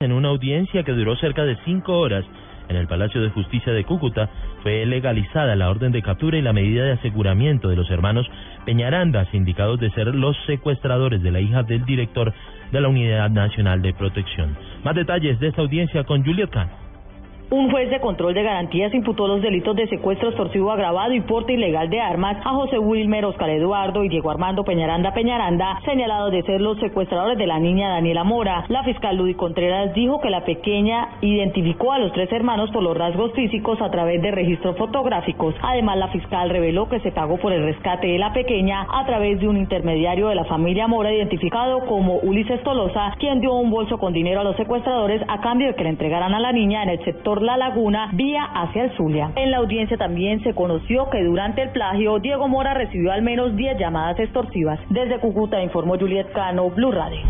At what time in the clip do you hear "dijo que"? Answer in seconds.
29.94-30.28